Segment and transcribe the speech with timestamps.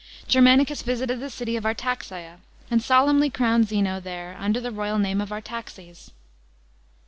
[0.27, 2.39] Germanicus visited the city of Artaxa'a,
[2.71, 6.09] and solemnly crowned Zeno there under the royal name of Artaxes.